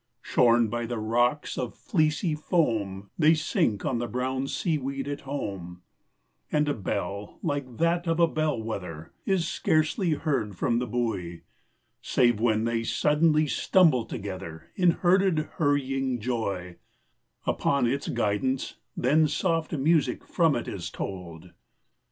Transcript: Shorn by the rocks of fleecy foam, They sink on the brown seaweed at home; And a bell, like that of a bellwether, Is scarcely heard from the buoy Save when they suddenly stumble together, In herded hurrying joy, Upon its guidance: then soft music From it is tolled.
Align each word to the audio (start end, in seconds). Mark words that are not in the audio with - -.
Shorn 0.23 0.67
by 0.67 0.87
the 0.87 0.97
rocks 0.97 1.59
of 1.59 1.75
fleecy 1.77 2.33
foam, 2.33 3.11
They 3.19 3.35
sink 3.35 3.85
on 3.85 3.99
the 3.99 4.07
brown 4.07 4.47
seaweed 4.47 5.07
at 5.07 5.21
home; 5.29 5.83
And 6.51 6.67
a 6.67 6.73
bell, 6.73 7.37
like 7.43 7.77
that 7.77 8.07
of 8.07 8.19
a 8.19 8.27
bellwether, 8.27 9.13
Is 9.27 9.47
scarcely 9.47 10.13
heard 10.13 10.55
from 10.57 10.79
the 10.79 10.87
buoy 10.87 11.43
Save 12.01 12.39
when 12.39 12.63
they 12.63 12.83
suddenly 12.83 13.45
stumble 13.45 14.03
together, 14.05 14.71
In 14.75 14.89
herded 14.89 15.37
hurrying 15.59 16.19
joy, 16.19 16.77
Upon 17.45 17.85
its 17.85 18.07
guidance: 18.07 18.77
then 18.97 19.27
soft 19.27 19.71
music 19.71 20.25
From 20.25 20.55
it 20.55 20.67
is 20.67 20.89
tolled. 20.89 21.51